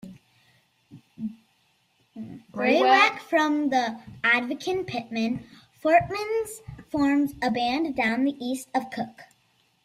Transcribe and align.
Greywacke 2.51 3.19
from 3.19 3.69
the 3.69 4.01
Ordovician 4.23 4.83
Pittman 4.87 5.45
Formation 5.79 6.65
forms 6.89 7.33
a 7.43 7.51
band 7.51 7.95
down 7.95 8.23
the 8.23 8.35
east 8.43 8.67
of 8.73 8.89
Cook. 8.89 9.21